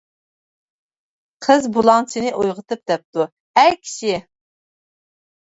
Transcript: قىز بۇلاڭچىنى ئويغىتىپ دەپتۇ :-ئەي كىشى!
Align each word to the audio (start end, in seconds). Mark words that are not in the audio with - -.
قىز 1.47 1.67
بۇلاڭچىنى 1.75 2.31
ئويغىتىپ 2.39 2.81
دەپتۇ 2.93 3.29
:-ئەي 3.29 3.79
كىشى! 3.85 4.19